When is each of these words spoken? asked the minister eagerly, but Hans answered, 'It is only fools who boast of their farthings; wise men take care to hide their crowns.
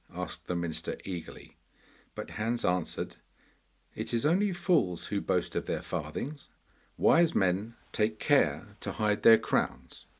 asked 0.15 0.47
the 0.47 0.55
minister 0.55 0.97
eagerly, 1.05 1.59
but 2.15 2.31
Hans 2.31 2.65
answered, 2.65 3.17
'It 3.93 4.11
is 4.15 4.25
only 4.25 4.51
fools 4.51 5.05
who 5.05 5.21
boast 5.21 5.55
of 5.55 5.67
their 5.67 5.83
farthings; 5.83 6.49
wise 6.97 7.35
men 7.35 7.75
take 7.91 8.17
care 8.17 8.77
to 8.79 8.93
hide 8.93 9.21
their 9.21 9.37
crowns. 9.37 10.07